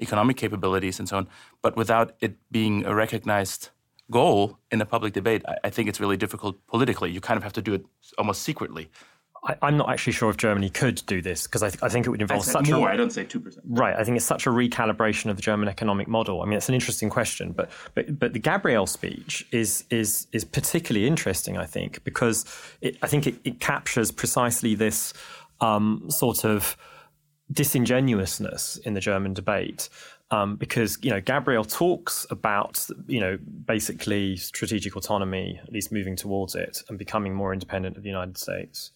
[0.00, 1.28] economic capabilities and so on,
[1.62, 3.70] but without it being a recognized
[4.10, 7.10] goal in a public debate, I, I think it's really difficult politically.
[7.10, 7.84] You kind of have to do it
[8.16, 8.90] almost secretly.
[9.44, 12.06] I, am not actually sure if Germany could do this because I, th- I, think
[12.06, 12.88] it would involve such more.
[12.88, 13.64] A, I don't say two percent.
[13.68, 13.94] Right.
[13.96, 16.42] I think it's such a recalibration of the German economic model.
[16.42, 20.44] I mean, it's an interesting question, but but but the Gabriel speech is is is
[20.44, 21.56] particularly interesting.
[21.56, 22.44] I think because
[22.80, 25.14] it, I think it, it captures precisely this
[25.60, 26.76] um, sort of
[27.50, 29.88] disingenuousness in the German debate.
[30.30, 36.16] Um, because you know Gabriel talks about you know basically strategic autonomy, at least moving
[36.16, 38.90] towards it and becoming more independent of the United States,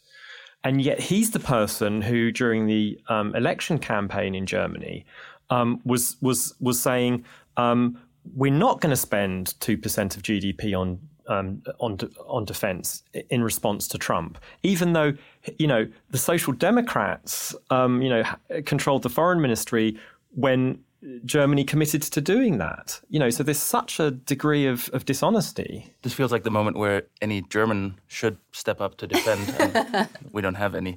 [0.62, 5.06] and yet he's the person who, during the um, election campaign in Germany,
[5.48, 7.24] um, was was was saying
[7.56, 7.98] um,
[8.34, 13.42] we're not going to spend two percent of GDP on um, on on defence in
[13.42, 15.12] response to Trump, even though
[15.58, 18.22] you know the Social Democrats, um, you know,
[18.64, 19.98] controlled the foreign ministry
[20.34, 20.82] when
[21.24, 23.00] Germany committed to doing that.
[23.08, 25.92] You know, so there's such a degree of, of dishonesty.
[26.02, 30.08] This feels like the moment where any German should step up to defend.
[30.32, 30.92] we don't have any.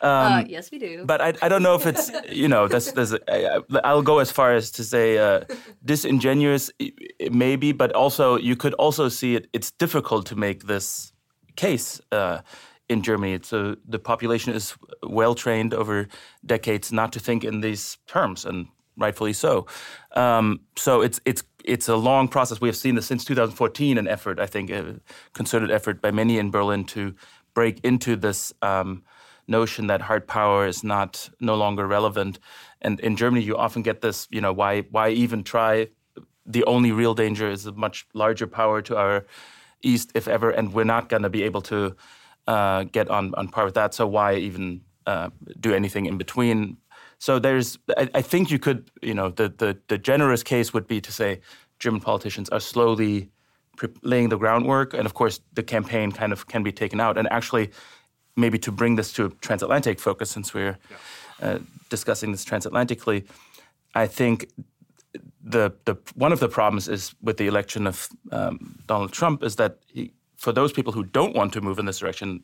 [0.00, 1.04] Um, uh, yes, we do.
[1.04, 4.30] But I, I don't know if it's you know there's, there's a, I'll go as
[4.30, 5.44] far as to say uh,
[5.84, 6.70] disingenuous
[7.30, 9.48] maybe, but also you could also see it.
[9.52, 11.12] It's difficult to make this
[11.56, 12.00] case.
[12.12, 12.40] Uh,
[12.88, 13.38] in Germany.
[13.42, 16.08] So the population is well trained over
[16.46, 19.66] decades not to think in these terms, and rightfully so.
[20.14, 22.60] Um, so it's it's it's a long process.
[22.60, 25.00] We have seen this since 2014, an effort, I think, a
[25.32, 27.14] concerted effort by many in Berlin to
[27.54, 29.02] break into this um,
[29.46, 32.38] notion that hard power is not no longer relevant.
[32.80, 35.88] And in Germany, you often get this, you know, why why even try?
[36.46, 39.26] The only real danger is a much larger power to our
[39.82, 41.94] east, if ever, and we're not going to be able to
[42.46, 43.94] uh, get on on par with that.
[43.94, 45.30] So why even uh,
[45.60, 46.78] do anything in between?
[47.18, 50.86] So there's, I, I, think you could, you know, the, the, the generous case would
[50.86, 51.40] be to say
[51.78, 53.30] German politicians are slowly
[53.76, 57.18] pre- laying the groundwork, and of course the campaign kind of can be taken out.
[57.18, 57.70] And actually,
[58.36, 61.48] maybe to bring this to a transatlantic focus, since we're yeah.
[61.48, 61.58] uh,
[61.90, 63.26] discussing this transatlantically,
[63.94, 64.48] I think
[65.42, 69.56] the the one of the problems is with the election of um, Donald Trump is
[69.56, 72.42] that he, for those people who don't want to move in this direction,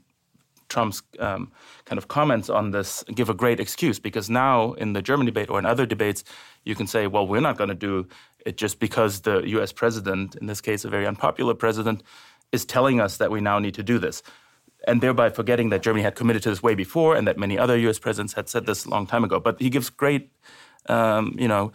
[0.74, 1.52] Trump's um,
[1.84, 5.48] kind of comments on this give a great excuse because now in the German debate
[5.48, 6.24] or in other debates,
[6.64, 8.08] you can say, well, we're not going to do
[8.44, 12.02] it just because the US president, in this case, a very unpopular president,
[12.50, 14.22] is telling us that we now need to do this.
[14.88, 17.76] And thereby forgetting that Germany had committed to this way before and that many other
[17.88, 19.38] US presidents had said this a long time ago.
[19.38, 20.30] But he gives great,
[20.88, 21.72] um, you know,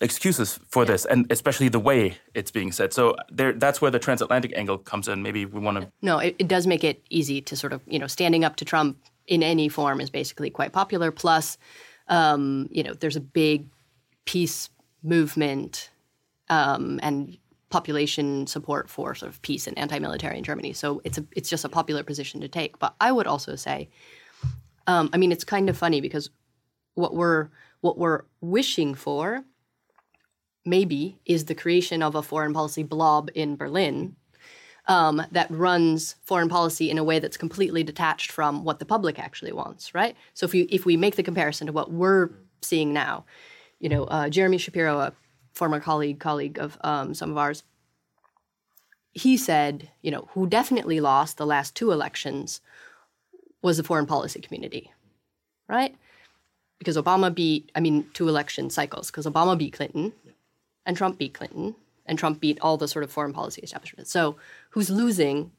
[0.00, 2.92] excuses for this, and especially the way it's being said.
[2.92, 5.22] So there, that's where the transatlantic angle comes in.
[5.22, 5.92] Maybe we want to.
[6.02, 8.64] No, it, it does make it easy to sort of, you know, standing up to
[8.64, 11.10] Trump in any form is basically quite popular.
[11.10, 11.58] Plus,
[12.08, 13.68] um, you know, there's a big
[14.24, 14.68] peace
[15.02, 15.90] movement
[16.48, 17.38] um, and
[17.70, 20.72] population support for sort of peace and anti-military in Germany.
[20.72, 22.78] So it's a it's just a popular position to take.
[22.78, 23.88] But I would also say,
[24.86, 26.30] um, I mean, it's kind of funny because
[26.94, 27.48] what we're
[27.80, 29.44] what we're wishing for
[30.64, 34.16] maybe is the creation of a foreign policy blob in Berlin
[34.88, 39.18] um, that runs foreign policy in a way that's completely detached from what the public
[39.18, 40.16] actually wants, right?
[40.34, 42.30] So if you if we make the comparison to what we're
[42.62, 43.24] seeing now,
[43.78, 45.12] you know, uh, Jeremy Shapiro, a
[45.52, 47.62] former colleague colleague of um, some of ours,
[49.12, 52.60] he said, you know, who definitely lost the last two elections
[53.62, 54.92] was the foreign policy community,
[55.68, 55.94] right?
[56.78, 60.12] Because Obama beat, I mean, two election cycles, because Obama beat Clinton
[60.86, 61.74] and Trump beat Clinton,
[62.06, 64.08] and Trump beat all the sort of foreign policy establishment.
[64.08, 64.36] So
[64.70, 65.52] who's losing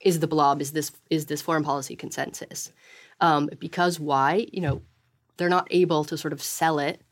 [0.00, 2.72] is the blob, is this is this foreign policy consensus.
[3.20, 4.46] Um, because why?
[4.52, 4.82] You know,
[5.36, 7.02] they're not able to sort of sell it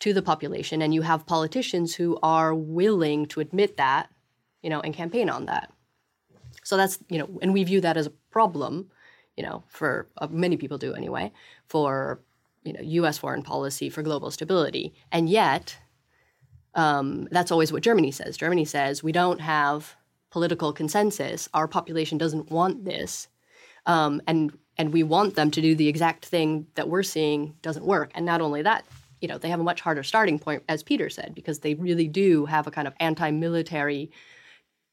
[0.00, 4.10] to the population, and you have politicians who are willing to admit that,
[4.62, 5.72] you know, and campaign on that.
[6.62, 8.90] So that's you know, and we view that as a problem,
[9.36, 11.32] you know, for uh, many people do anyway,
[11.66, 12.20] for
[12.62, 13.18] you know, U.S.
[13.18, 15.78] foreign policy for global stability, and yet
[16.74, 18.36] um, that's always what Germany says.
[18.36, 19.96] Germany says we don't have
[20.30, 21.48] political consensus.
[21.54, 23.28] Our population doesn't want this,
[23.86, 27.86] um, and and we want them to do the exact thing that we're seeing doesn't
[27.86, 28.10] work.
[28.14, 28.84] And not only that,
[29.20, 32.08] you know, they have a much harder starting point, as Peter said, because they really
[32.08, 34.10] do have a kind of anti-military,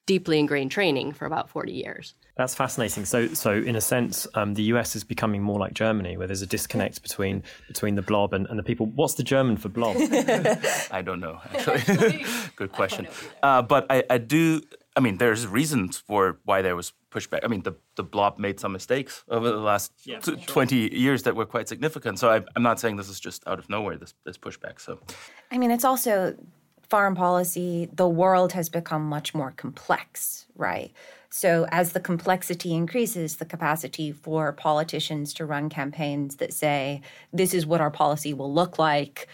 [0.05, 2.13] deeply ingrained training for about forty years.
[2.35, 3.05] That's fascinating.
[3.05, 6.41] So, so in a sense, um, the US is becoming more like Germany, where there's
[6.41, 8.85] a disconnect between between the blob and, and the people.
[8.87, 9.97] What's the German for blob?
[10.91, 12.25] I don't know, actually.
[12.55, 13.07] Good question.
[13.43, 14.61] Uh, but I, I do.
[14.95, 17.41] I mean, there's reasons for why there was pushback.
[17.43, 20.45] I mean, the, the blob made some mistakes over the last Yeah, t- sure.
[20.47, 22.19] 20 years that were quite significant.
[22.19, 24.81] So I, I'm not saying this is just out of nowhere, this, this pushback.
[24.81, 24.99] So
[25.49, 26.35] I mean, it's also
[26.91, 30.91] foreign policy, the world has become much more complex, right?
[31.33, 37.53] So, as the complexity increases, the capacity for politicians to run campaigns that say, this
[37.53, 39.29] is what our policy will look like,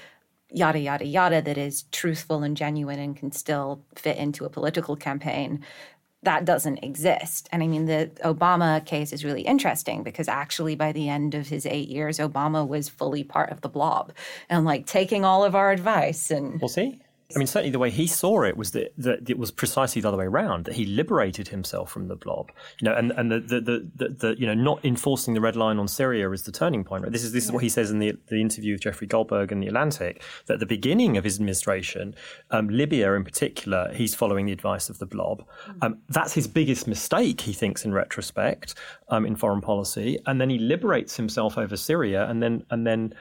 [0.52, 4.96] yada, yada, yada, that is truthful and genuine and can still fit into a political
[4.96, 5.66] campaign.
[6.22, 7.50] That doesn't exist.
[7.52, 11.48] And I mean, the Obama case is really interesting because actually, by the end of
[11.48, 14.14] his eight years, Obama was fully part of the blob
[14.50, 17.02] and like taking all of our advice and we'll he?
[17.36, 20.08] I mean, certainly the way he saw it was that, that it was precisely the
[20.08, 20.64] other way around.
[20.64, 24.10] That he liberated himself from the blob, you know, and and the the, the, the,
[24.10, 27.04] the you know not enforcing the red line on Syria is the turning point.
[27.04, 27.12] Right?
[27.12, 29.60] This is this is what he says in the the interview with Jeffrey Goldberg in
[29.60, 30.24] the Atlantic.
[30.46, 32.16] That at the beginning of his administration,
[32.52, 35.46] um, Libya in particular, he's following the advice of the blob.
[35.82, 38.76] Um, that's his biggest mistake, he thinks, in retrospect,
[39.10, 40.18] um, in foreign policy.
[40.28, 43.14] And then he liberates himself over Syria, and then and then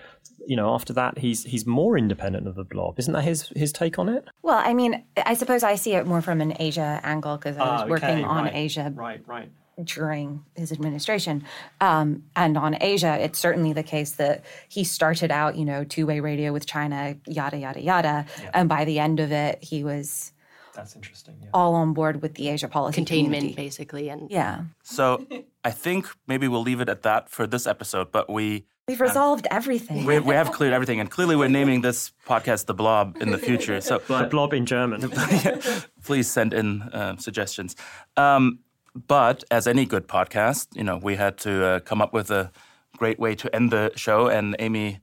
[0.46, 2.98] you know, after that, he's he's more independent of the blob.
[2.98, 4.24] Isn't that his his take on it?
[4.42, 7.60] Well, I mean, I suppose I see it more from an Asia angle because I
[7.60, 9.50] was Ah, working okay, on right, Asia Right, right.
[9.82, 11.44] during his administration.
[11.80, 16.06] Um, and on Asia, it's certainly the case that he started out, you know, two
[16.06, 18.26] way radio with China, yada, yada, yada.
[18.54, 20.32] And by the end of it, he was
[20.74, 21.36] That's interesting.
[21.42, 21.48] Yeah.
[21.52, 23.54] all on board with the Asia policy Containment, community.
[23.62, 24.62] basically, and Yeah.
[24.82, 25.26] So
[25.64, 28.66] I think maybe we'll leave it at that for this episode, but we.
[28.88, 30.04] We've resolved everything.
[30.04, 33.38] We, we have cleared everything, and clearly we're naming this podcast "The Blob" in the
[33.38, 33.80] future.
[33.80, 35.10] So The blob in German.
[36.04, 37.74] please send in uh, suggestions.
[38.16, 38.60] Um,
[38.94, 42.52] but as any good podcast, you know, we had to uh, come up with a
[42.96, 45.00] great way to end the show, and Amy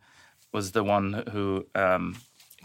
[0.54, 2.16] was the one who um,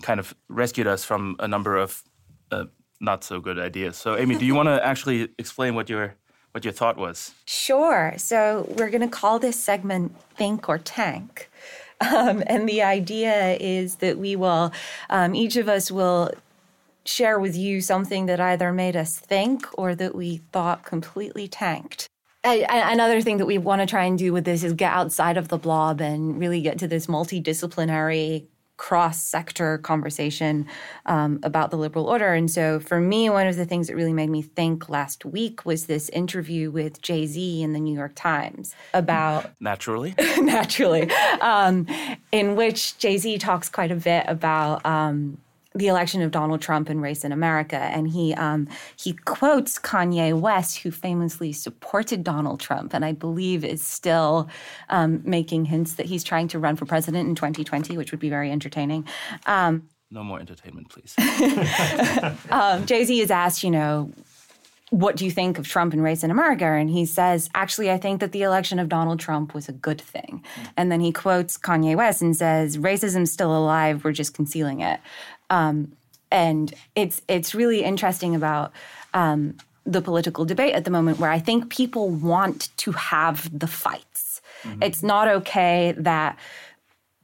[0.02, 2.04] kind of rescued us from a number of
[2.52, 2.66] uh,
[3.00, 3.96] not so good ideas.
[3.96, 6.14] So, Amy, do you want to actually explain what your
[6.52, 7.32] what your thought was?
[7.44, 8.14] Sure.
[8.16, 11.50] So we're going to call this segment Think or Tank.
[12.00, 14.72] Um, and the idea is that we will,
[15.10, 16.30] um, each of us will
[17.04, 22.06] share with you something that either made us think or that we thought completely tanked.
[22.44, 25.48] Another thing that we want to try and do with this is get outside of
[25.48, 28.46] the blob and really get to this multidisciplinary
[28.78, 30.66] cross sector conversation
[31.04, 32.32] um, about the liberal order.
[32.32, 35.66] And so for me, one of the things that really made me think last week
[35.66, 40.14] was this interview with Jay Z in the New York Times about Naturally.
[40.38, 41.10] naturally,
[41.40, 41.86] um,
[42.32, 44.86] in which Jay Z talks quite a bit about.
[44.86, 45.38] Um,
[45.74, 50.38] the election of Donald Trump and race in America, and he um, he quotes Kanye
[50.38, 54.48] West, who famously supported Donald Trump, and I believe is still
[54.88, 58.30] um, making hints that he's trying to run for president in 2020, which would be
[58.30, 59.06] very entertaining.
[59.46, 61.14] Um, No more entertainment, please.
[62.50, 64.10] um, Jay Z is asked, you know,
[64.90, 66.64] what do you think of Trump and race in America?
[66.64, 70.00] And he says, actually, I think that the election of Donald Trump was a good
[70.00, 70.42] thing.
[70.76, 75.00] And then he quotes Kanye West and says, racism's still alive, we're just concealing it.
[75.50, 75.92] Um,
[76.30, 78.72] and it's it's really interesting about
[79.14, 83.66] um, the political debate at the moment, where I think people want to have the
[83.66, 84.40] fights.
[84.82, 86.36] It's not okay that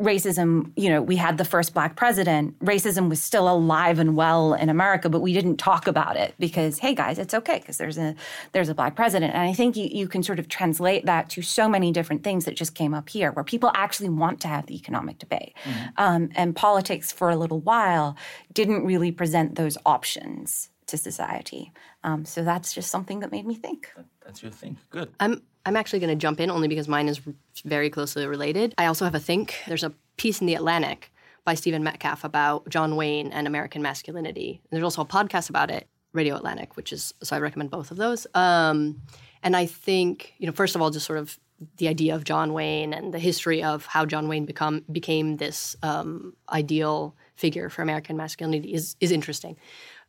[0.00, 4.54] racism, you know, we had the first black president, racism was still alive and well
[4.54, 7.96] in America, but we didn't talk about it because, hey guys, it's okay because there's
[7.96, 8.14] a
[8.52, 9.34] there's a black president.
[9.34, 12.44] And I think you, you can sort of translate that to so many different things
[12.44, 15.54] that just came up here where people actually want to have the economic debate.
[15.96, 18.16] Um, and politics for a little while
[18.52, 21.72] didn't really present those options to society.
[22.02, 23.90] Um, so that's just something that made me think.
[24.24, 24.76] That's your thing.
[24.90, 25.10] Good.
[25.20, 27.20] I'm I'm actually going to jump in only because mine is
[27.64, 28.74] very closely related.
[28.76, 29.56] I also have a think.
[29.66, 31.10] There's a piece in the Atlantic
[31.44, 34.60] by Stephen Metcalf about John Wayne and American masculinity.
[34.62, 37.90] And there's also a podcast about it, Radio Atlantic, which is so I recommend both
[37.90, 38.26] of those.
[38.34, 39.00] Um,
[39.42, 41.38] and I think you know, first of all, just sort of
[41.76, 45.76] the idea of John Wayne and the history of how John Wayne become became this
[45.82, 49.56] um, ideal figure for American masculinity is is interesting.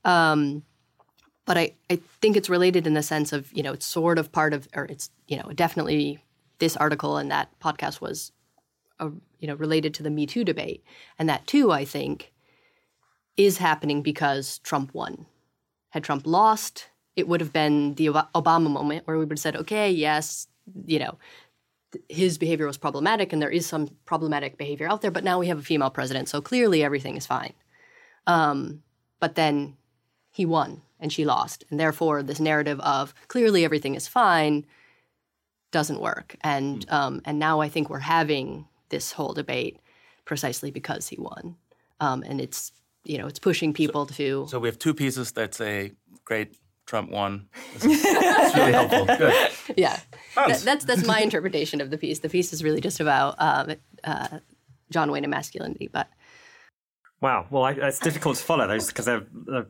[0.06, 0.64] Um,
[1.46, 4.32] but I, I think it's related in the sense of you know it's sort of
[4.32, 6.24] part of or it's you know definitely
[6.60, 8.32] this article and that podcast was
[9.00, 10.84] uh, you know related to the Me Too debate
[11.20, 12.32] and that too I think
[13.38, 15.26] is happening because Trump won.
[15.90, 19.56] Had Trump lost, it would have been the Obama moment where we would have said,
[19.56, 20.48] okay, yes,
[20.86, 21.18] you know,
[22.10, 25.48] his behavior was problematic and there is some problematic behavior out there, but now we
[25.48, 27.54] have a female president, so clearly everything is fine.
[28.28, 28.84] Um,
[29.20, 29.78] but then
[30.36, 31.64] he won and she lost.
[31.70, 34.66] And therefore, this narrative of clearly everything is fine
[35.72, 36.36] doesn't work.
[36.42, 39.80] And, um, and now I think we're having this whole debate
[40.26, 41.56] precisely because he won.
[42.02, 42.74] Um, and it's,
[43.06, 44.46] you know, it's pushing people to.
[44.50, 45.94] So we have two pieces that say,
[46.26, 47.48] great, Trump won.
[47.76, 49.06] It's really helpful.
[49.06, 49.52] Good.
[49.78, 49.98] yeah.
[50.36, 52.20] That, that's, that's my interpretation of the piece.
[52.20, 54.40] The piece is really just about um, uh,
[54.92, 55.88] John Wayne and masculinity.
[55.88, 56.10] But
[57.22, 57.48] Wow.
[57.50, 59.20] Well, I, it's difficult to follow those because they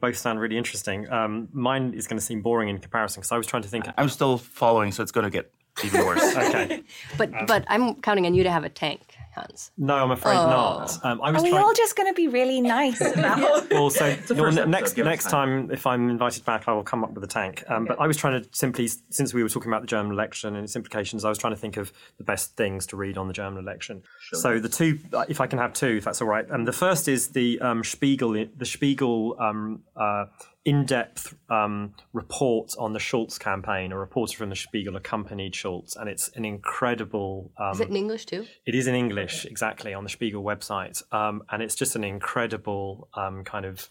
[0.02, 1.10] both sound really interesting.
[1.12, 3.86] Um, mine is going to seem boring in comparison because I was trying to think.
[3.98, 5.52] I'm still following, so it's going to get
[5.84, 6.22] even worse.
[6.36, 6.84] Okay.
[7.18, 9.72] but but I'm counting on you to have a tank, Hans.
[9.78, 10.98] No, I'm afraid not.
[11.04, 11.64] Um, I was Are we trying.
[11.64, 15.68] all just going to be really nice about Well, so well, first next next time.
[15.68, 17.64] time, if I'm invited back, I will come up with a tank.
[17.68, 20.56] Um, But I was trying to simply, since we were talking about the German election
[20.56, 23.28] and its implications, I was trying to think of the best things to read on
[23.28, 24.02] the German election.
[24.34, 26.50] So the two, uh, if I can have two, if that's all right.
[26.50, 30.26] Um, the first is the um, Spiegel, the Spiegel um, uh,
[30.66, 33.92] in-depth um, report on the Schulz campaign.
[33.92, 37.52] A reporter from the Spiegel accompanied Schulz, and it's an incredible.
[37.58, 38.46] Um, Is it in English too?
[38.66, 41.02] it is in English, exactly, on the Spiegel website.
[41.14, 43.88] Um, and it's just an incredible um, kind of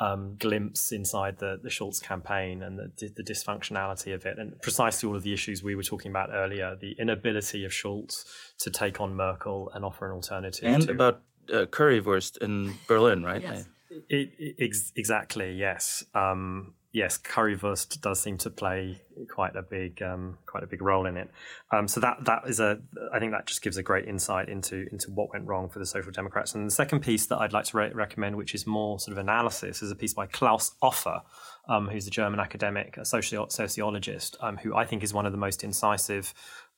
[0.00, 5.06] um, glimpse inside the, the Schulz campaign and the, the dysfunctionality of it, and precisely
[5.08, 8.24] all of the issues we were talking about earlier the inability of Schulz
[8.58, 10.64] to take on Merkel and offer an alternative.
[10.64, 11.20] and to, about
[11.52, 13.44] uh, currywurst in Berlin, right?
[13.44, 13.64] I-
[14.08, 16.04] it, ex- exactly, yes.
[16.14, 21.06] Um, yes, currywurst does seem to play quite a big, um, quite a big role
[21.06, 21.28] in it.
[21.72, 22.80] Um, so that that is a,
[23.12, 25.86] I think that just gives a great insight into into what went wrong for the
[25.86, 26.54] Social Democrats.
[26.54, 29.18] And the second piece that I'd like to re- recommend, which is more sort of
[29.18, 31.22] analysis, is a piece by Claus Offe,
[31.68, 35.32] um, who's a German academic, a socio- sociologist, um, who I think is one of
[35.32, 36.32] the most incisive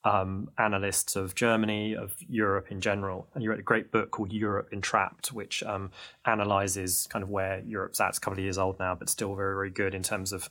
[0.07, 3.27] um, analysts of Germany, of Europe in general.
[3.33, 5.91] And he wrote a great book called Europe Entrapped, which um,
[6.25, 8.09] analyzes kind of where Europe's at.
[8.09, 10.49] It's a couple of years old now, but still very, very good in terms of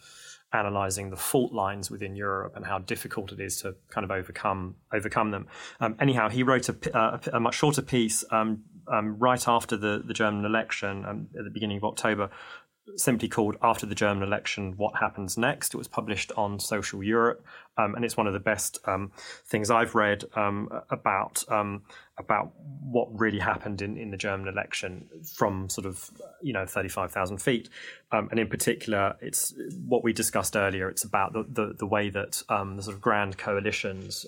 [0.53, 4.77] analyzing the fault lines within Europe and how difficult it is to kind of overcome
[4.93, 5.47] overcome them.
[5.81, 10.03] Um, anyhow, he wrote a, uh, a much shorter piece um, um, right after the,
[10.05, 12.31] the German election um, at the beginning of October
[12.95, 15.75] simply called After the German Election What Happens Next.
[15.75, 17.45] It was published on Social Europe,
[17.77, 19.11] um, and it's one of the best um,
[19.47, 21.83] things I've read um, about um,
[22.19, 26.11] about what really happened in, in the German election from sort of
[26.41, 27.69] you know thirty five thousand feet,
[28.13, 29.53] um, and in particular, it's
[29.87, 30.89] what we discussed earlier.
[30.89, 34.27] It's about the the, the way that um, the sort of grand coalitions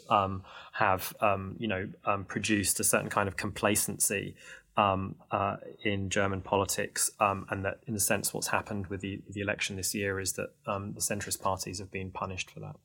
[0.73, 1.15] have
[1.59, 1.89] you know
[2.27, 4.35] produced a certain kind of complacency.
[4.79, 9.41] Um, uh, in German politics, and that, in a sense, what's happened with the, the
[9.41, 12.77] election this year is that the centrist parties have been punished for that.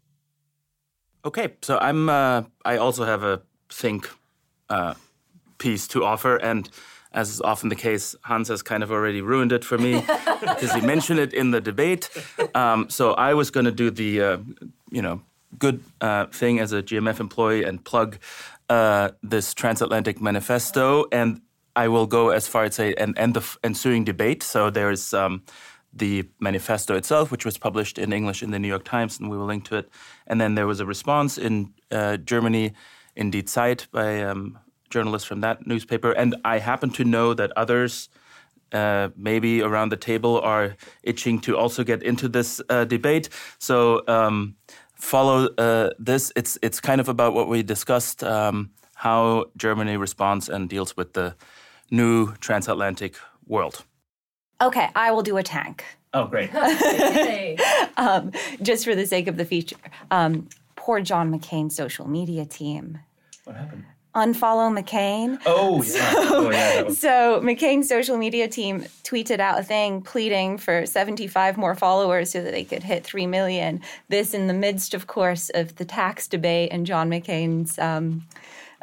[1.25, 2.09] Okay, so I'm.
[2.09, 4.09] Uh, I also have a think
[4.69, 4.93] uh,
[5.57, 6.69] piece to offer, and
[7.13, 10.03] as is often the case, Hans has kind of already ruined it for me
[10.41, 12.09] because he mentioned it in the debate.
[12.53, 14.37] Um, so I was going to do the, uh,
[14.91, 15.21] you know,
[15.57, 18.17] good uh, thing as a GMF employee and plug
[18.67, 21.39] uh, this transatlantic manifesto, and
[21.75, 24.43] I will go as far as say and end the ensuing debate.
[24.43, 25.13] So there's.
[25.13, 25.43] Um,
[25.95, 29.37] the manifesto itself, which was published in English in the New York Times, and we
[29.37, 29.89] will link to it.
[30.25, 32.73] And then there was a response in uh, Germany
[33.15, 34.57] in Die Zeit by um,
[34.89, 36.11] journalists from that newspaper.
[36.11, 38.09] And I happen to know that others,
[38.71, 43.29] uh, maybe around the table, are itching to also get into this uh, debate.
[43.59, 44.55] So um,
[44.95, 46.31] follow uh, this.
[46.35, 51.13] It's it's kind of about what we discussed: um, how Germany responds and deals with
[51.13, 51.35] the
[51.93, 53.15] new transatlantic
[53.47, 53.85] world.
[54.61, 55.85] Okay, I will do a tank.
[56.13, 56.53] Oh, great.
[57.97, 58.31] um,
[58.61, 59.77] just for the sake of the feature.
[60.11, 62.99] Um, poor John McCain's social media team.
[63.45, 63.85] What happened?
[64.15, 65.41] Unfollow McCain.
[65.45, 66.11] Oh, yeah.
[66.11, 66.99] So, oh, yeah was...
[67.07, 72.43] so McCain's social media team tweeted out a thing pleading for 75 more followers so
[72.43, 73.81] that they could hit 3 million.
[74.09, 78.23] This in the midst, of course, of the tax debate and John McCain's um,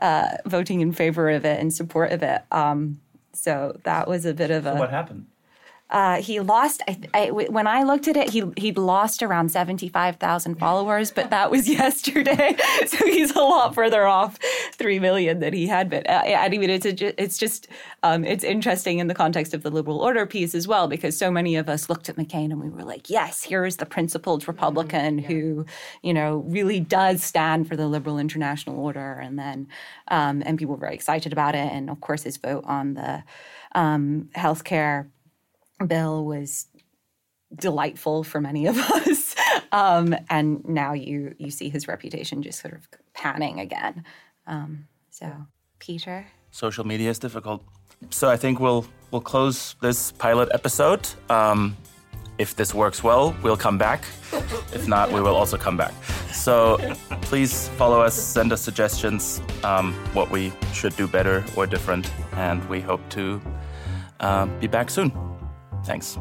[0.00, 2.42] uh, voting in favor of it and support of it.
[2.50, 3.00] Um,
[3.32, 4.74] so that was a bit of a.
[4.74, 5.26] What happened?
[5.90, 6.82] Uh, he lost.
[6.86, 11.10] I, I, when I looked at it, he he'd lost around seventy five thousand followers,
[11.10, 14.38] but that was yesterday, so he's a lot further off
[14.72, 16.04] three million than he had been.
[16.06, 17.66] Uh, I mean, it's a, it's just
[18.04, 21.30] um, it's interesting in the context of the liberal order piece as well, because so
[21.30, 24.46] many of us looked at McCain and we were like, yes, here is the principled
[24.46, 25.30] Republican mm-hmm.
[25.30, 25.38] yeah.
[25.38, 25.66] who
[26.02, 29.66] you know really does stand for the liberal international order, and then
[30.08, 33.24] um, and people were very excited about it, and of course his vote on the
[33.74, 35.08] um, healthcare
[35.86, 36.66] bill was
[37.54, 39.34] delightful for many of us.
[39.72, 44.04] Um, and now you you see his reputation just sort of panning again.
[44.46, 45.46] Um, so,
[45.78, 47.62] Peter, social media is difficult.
[48.10, 51.08] So I think we'll we'll close this pilot episode.
[51.28, 51.76] Um,
[52.38, 54.04] if this works well, we'll come back.
[54.72, 55.92] If not, we will also come back.
[56.32, 56.78] So
[57.22, 62.66] please follow us, send us suggestions, um, what we should do better or different, and
[62.68, 63.40] we hope to
[64.20, 65.29] uh, be back soon.
[65.84, 66.18] Thanks.